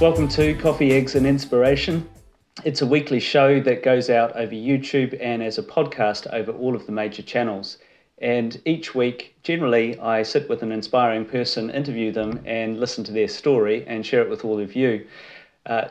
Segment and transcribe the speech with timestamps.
[0.00, 2.06] Welcome to Coffee, Eggs and Inspiration.
[2.64, 6.74] It's a weekly show that goes out over YouTube and as a podcast over all
[6.74, 7.78] of the major channels.
[8.18, 13.12] And each week, generally, I sit with an inspiring person, interview them, and listen to
[13.12, 15.06] their story and share it with all of you.
[15.64, 15.88] Uh,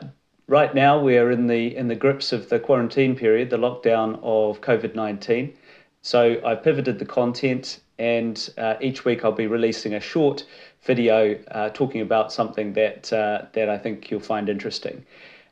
[0.48, 4.20] right now, we are in the in the grips of the quarantine period, the lockdown
[4.22, 5.54] of COVID nineteen.
[6.02, 10.44] So I've pivoted the content, and uh, each week I'll be releasing a short
[10.82, 15.04] video uh, talking about something that uh, that I think you'll find interesting.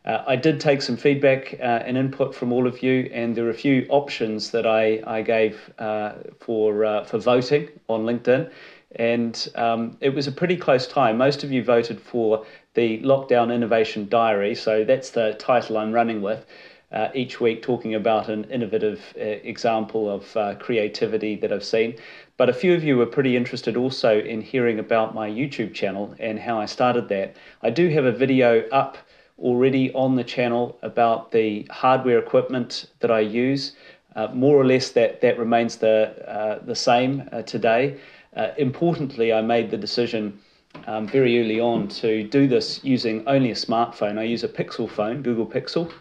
[0.05, 3.47] Uh, I did take some feedback uh, and input from all of you, and there
[3.47, 8.51] are a few options that I, I gave uh, for, for voting on LinkedIn.
[8.97, 11.13] And um, it was a pretty close tie.
[11.13, 16.21] Most of you voted for the Lockdown Innovation Diary, so that's the title I'm running
[16.21, 16.45] with.
[16.93, 21.97] Uh, each week, talking about an innovative uh, example of creativity that I've seen.
[22.37, 26.15] But a few of you were pretty interested also in hearing about my YouTube channel
[26.19, 27.37] and how I started that.
[27.63, 28.99] I do have a video up
[29.39, 33.73] already on the channel about the hardware equipment that I use.
[34.15, 37.99] Uh, more or less, that, that remains the, uh, the same uh, today.
[38.37, 40.39] Uh, importantly, I made the decision
[40.87, 44.19] um, very early on to do this using only a smartphone.
[44.19, 45.93] I use a Pixel phone, Google Pixel,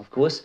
[0.00, 0.42] of course,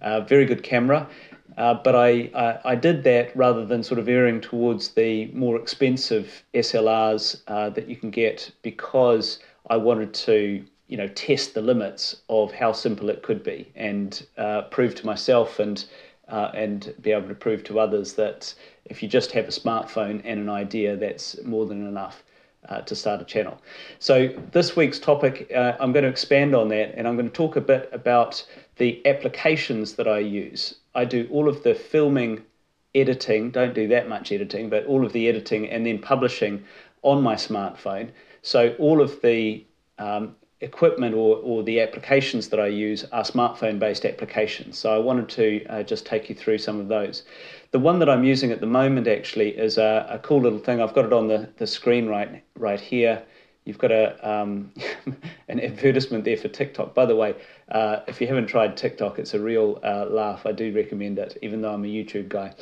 [0.00, 1.08] uh, very good camera.
[1.56, 5.56] Uh, but I, I, I, did that rather than sort of erring towards the more
[5.56, 9.38] expensive SLRs uh, that you can get because
[9.70, 14.26] I wanted to you know test the limits of how simple it could be and
[14.36, 15.84] uh, prove to myself and
[16.28, 18.54] uh, and be able to prove to others that
[18.86, 22.24] if you just have a smartphone and an idea, that's more than enough.
[22.66, 23.60] Uh, to start a channel.
[23.98, 27.34] So, this week's topic, uh, I'm going to expand on that and I'm going to
[27.34, 28.42] talk a bit about
[28.76, 30.76] the applications that I use.
[30.94, 32.42] I do all of the filming,
[32.94, 36.64] editing, don't do that much editing, but all of the editing and then publishing
[37.02, 38.08] on my smartphone.
[38.40, 39.66] So, all of the
[39.98, 44.78] um, equipment or, or the applications that I use are smartphone based applications.
[44.78, 47.22] So I wanted to uh, just take you through some of those.
[47.70, 50.80] The one that I'm using at the moment actually is a, a cool little thing.
[50.80, 53.22] I've got it on the, the screen right, right here.
[53.64, 54.72] You've got a um,
[55.48, 56.94] an advertisement there for TikTok.
[56.94, 57.34] By the way,
[57.70, 60.44] uh, if you haven't tried TikTok, it's a real uh, laugh.
[60.44, 62.54] I do recommend it, even though I'm a YouTube guy.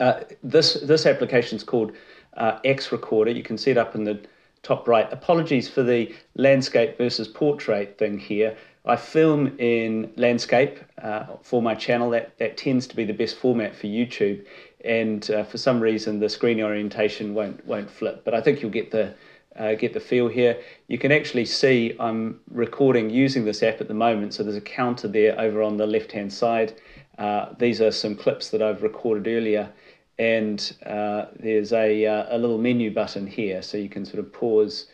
[0.00, 1.92] Uh, this this application is called
[2.38, 3.32] uh, X Recorder.
[3.32, 4.20] You can see it up in the
[4.62, 5.10] top right.
[5.12, 8.56] Apologies for the landscape versus portrait thing here.
[8.84, 12.10] I film in landscape uh, for my channel.
[12.10, 14.44] That, that tends to be the best format for YouTube.
[14.84, 18.24] And uh, for some reason, the screen orientation won't won't flip.
[18.24, 19.14] But I think you'll get the
[19.56, 20.58] uh, get the feel here.
[20.86, 24.34] You can actually see I'm recording using this app at the moment.
[24.34, 26.74] So there's a counter there over on the left hand side.
[27.18, 29.70] Uh, these are some clips that I've recorded earlier
[30.18, 34.32] and uh, there's a, uh, a little menu button here so you can sort of
[34.32, 34.86] pause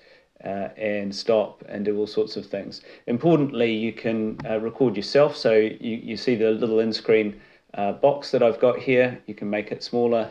[0.44, 2.82] uh, and stop and do all sorts of things.
[3.06, 7.40] Importantly, you can uh, record yourself, so you, you see the little in-screen
[7.72, 9.18] uh, box that I've got here.
[9.26, 10.30] You can make it smaller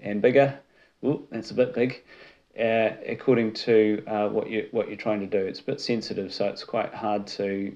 [0.00, 0.58] and bigger.
[1.04, 2.02] Ooh, that's a bit big.
[2.58, 4.00] Uh, according to
[4.30, 7.26] what you what you're trying to do, it's a bit sensitive, so it's quite hard
[7.26, 7.74] to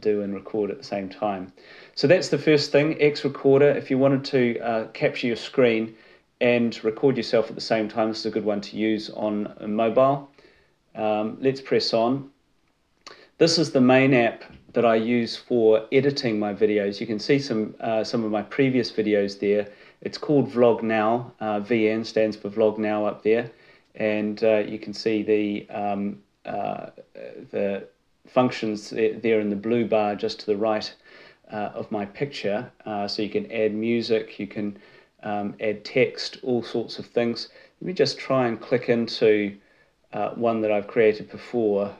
[0.00, 1.50] do and record at the same time.
[1.94, 3.00] So that's the first thing.
[3.00, 3.70] X Recorder.
[3.70, 5.94] If you wanted to capture your screen,
[6.40, 8.08] and record yourself at the same time.
[8.08, 10.30] This is a good one to use on mobile.
[10.94, 12.30] Um, let's press on.
[13.38, 17.00] This is the main app that I use for editing my videos.
[17.00, 19.68] You can see some uh, some of my previous videos there.
[20.00, 21.32] It's called Vlog Now.
[21.40, 23.50] Uh, VN stands for Vlog Now up there,
[23.94, 26.90] and uh, you can see the um, uh,
[27.50, 27.88] the
[28.26, 30.92] functions there in the blue bar just to the right
[31.52, 32.70] uh, of my picture.
[32.84, 34.38] Uh, so you can add music.
[34.38, 34.78] You can
[35.22, 37.48] um, add text, all sorts of things.
[37.80, 39.56] Let me just try and click into
[40.12, 41.94] uh, one that I've created before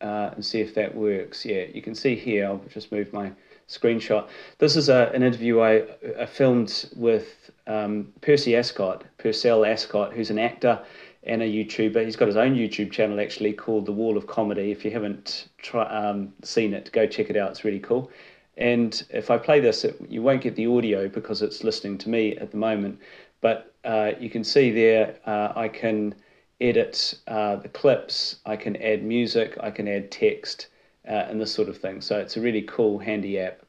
[0.00, 1.44] uh, and see if that works.
[1.44, 3.32] Yeah, you can see here, I'll just move my
[3.68, 4.28] screenshot.
[4.58, 5.84] This is a, an interview I,
[6.18, 10.80] I filmed with um, Percy Ascott, Percelle Ascott, who's an actor
[11.22, 12.04] and a YouTuber.
[12.04, 14.70] He's got his own YouTube channel actually called The Wall of Comedy.
[14.70, 17.50] If you haven't try, um, seen it, go check it out.
[17.50, 18.10] It's really cool.
[18.56, 22.08] And if I play this, it, you won't get the audio because it's listening to
[22.08, 23.00] me at the moment.
[23.40, 26.14] But uh, you can see there, uh, I can
[26.60, 30.68] edit uh, the clips, I can add music, I can add text,
[31.06, 32.00] uh, and this sort of thing.
[32.00, 33.60] So it's a really cool, handy app.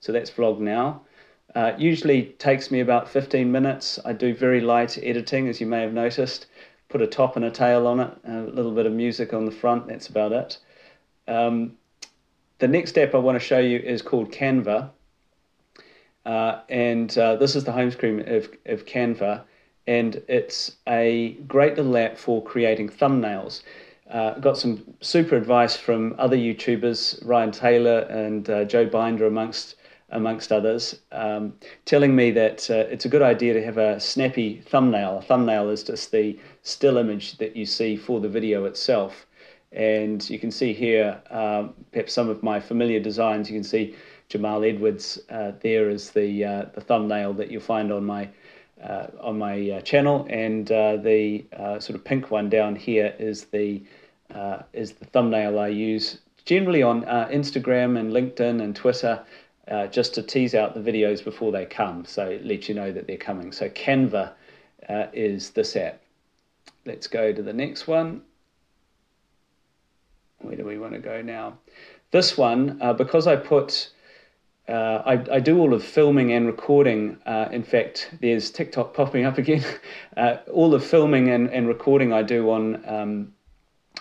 [0.00, 1.02] So that's Vlog Now.
[1.54, 3.98] Uh, usually takes me about 15 minutes.
[4.04, 6.46] I do very light editing, as you may have noticed.
[6.88, 9.50] Put a top and a tail on it, a little bit of music on the
[9.50, 9.86] front.
[9.86, 10.58] That's about it.
[11.28, 11.76] Um,
[12.62, 14.90] the next step I want to show you is called Canva.
[16.24, 19.42] Uh, and uh, this is the home screen of, of Canva.
[19.88, 23.62] And it's a great little app for creating thumbnails.
[24.12, 29.76] uh, got some super advice from other YouTubers, Ryan Taylor and uh, Joe Binder, amongst
[30.10, 31.54] amongst others, um,
[31.86, 35.16] telling me that uh, it's a good idea to have a snappy thumbnail.
[35.18, 39.26] A thumbnail is just the still image that you see for the video itself.
[39.72, 43.50] And you can see here um, perhaps some of my familiar designs.
[43.50, 43.94] You can see
[44.32, 48.30] Jamal Edwards uh, there is the uh, the thumbnail that you'll find on my
[48.82, 51.44] uh, on my uh, channel, and uh, the
[51.80, 53.82] sort of pink one down here is the
[54.72, 59.22] is the thumbnail I use generally on Instagram and LinkedIn and Twitter.
[59.90, 63.18] just to tease out the videos before they come, so let you know that they're
[63.18, 63.52] coming.
[63.52, 64.32] So Canva
[65.12, 66.00] is this app.
[66.86, 68.22] Let's go to the next one.
[70.42, 71.58] Where do we want to go now?
[72.10, 73.90] This one, uh, because I put,
[74.68, 77.16] uh, I, I, do all of filming and recording.
[77.24, 79.64] Uh, in fact, there's TikTok popping up again.
[80.14, 83.32] Uh, all the filming and, and recording I do on um,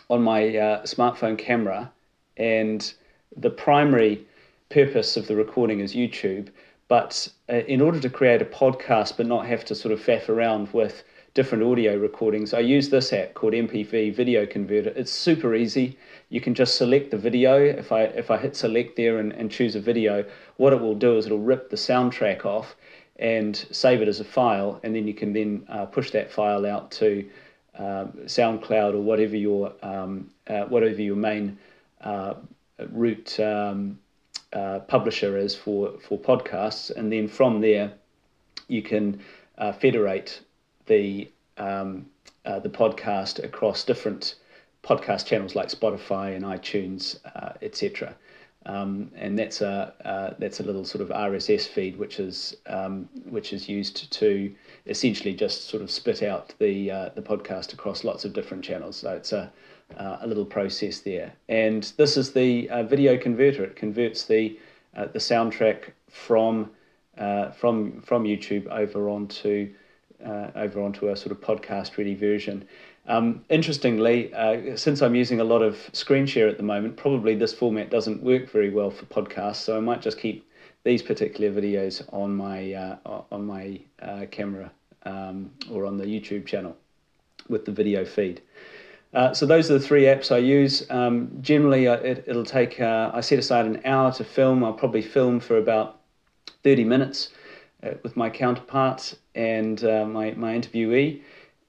[0.09, 1.89] on my uh, smartphone camera,
[2.35, 2.93] and
[3.37, 4.27] the primary
[4.69, 6.49] purpose of the recording is YouTube.
[6.91, 10.27] But uh, in order to create a podcast, but not have to sort of faff
[10.27, 11.03] around with
[11.33, 12.53] different audio recordings.
[12.53, 14.91] I use this app called MPV Video Converter.
[14.97, 15.97] It's super easy.
[16.27, 17.63] You can just select the video.
[17.63, 20.25] If I if I hit select there and, and choose a video,
[20.57, 22.75] what it will do is it'll rip the soundtrack off
[23.15, 26.65] and save it as a file, and then you can then uh, push that file
[26.65, 27.25] out to
[27.79, 31.57] uh, SoundCloud or whatever your um, uh, whatever your main
[32.01, 32.33] uh,
[33.39, 33.97] um,
[34.53, 37.93] uh, publisher is for for podcasts, and then from there
[38.67, 39.21] you can
[39.57, 40.41] uh, federate
[40.87, 42.05] the um,
[42.45, 44.35] uh, the podcast across different
[44.83, 48.15] podcast channels like Spotify and iTunes, uh, etc.
[48.65, 53.09] Um, and that's a uh, that's a little sort of RSS feed, which is um,
[53.29, 54.53] which is used to
[54.85, 58.97] essentially just sort of spit out the uh, the podcast across lots of different channels.
[58.97, 59.51] So it's a
[59.97, 61.33] uh, a little process there.
[61.49, 63.63] And this is the uh, video converter.
[63.63, 64.59] It converts the
[64.93, 66.69] the soundtrack from
[67.55, 69.73] from from YouTube over onto
[70.25, 72.67] uh, over onto a sort of podcast ready version.
[73.07, 77.35] Um, interestingly, uh, since I'm using a lot of screen share at the moment, probably
[77.35, 80.47] this format doesn't work very well for podcasts, so I might just keep
[80.83, 84.71] these particular videos on my uh, on my uh, camera
[85.03, 86.75] um, or on the YouTube channel
[87.49, 88.41] with the video feed.
[89.13, 90.89] Uh, so those are the three apps I use.
[90.89, 94.63] Um, generally, uh, it, will take uh, I set aside an hour to film.
[94.63, 95.99] I'll probably film for about
[96.63, 97.29] 30 minutes
[98.03, 101.21] with my counterpart and my, my interviewee.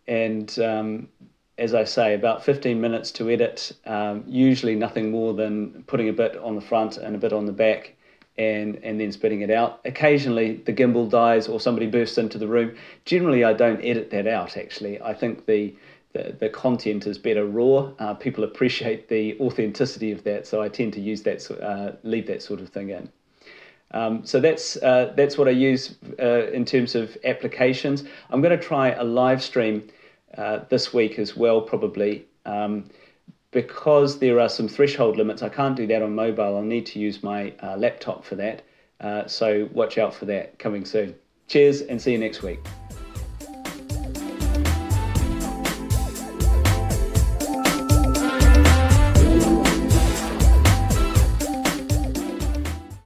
[0.08, 1.08] And um,
[1.58, 6.12] as I say, about 15 minutes to edit, um, usually nothing more than putting a
[6.12, 7.94] bit on the front and a bit on the back
[8.38, 9.80] and, and then spitting it out.
[9.84, 12.74] Occasionally the gimbal dies or somebody bursts into the room.
[13.04, 15.00] Generally, I don't edit that out actually.
[15.02, 15.74] I think the,
[16.14, 17.92] the, the content is better raw.
[17.98, 22.26] Uh, people appreciate the authenticity of that, so I tend to use that, uh, leave
[22.26, 23.10] that sort of thing in.
[23.92, 28.04] Um, so that's uh, that's what I use uh, in terms of applications.
[28.30, 29.88] I'm going to try a live stream
[30.36, 32.26] uh, this week as well, probably.
[32.46, 32.90] Um,
[33.50, 36.56] because there are some threshold limits, I can't do that on mobile.
[36.56, 38.62] I'll need to use my uh, laptop for that.
[39.00, 41.14] Uh, so watch out for that coming soon.
[41.48, 42.60] Cheers and see you next week.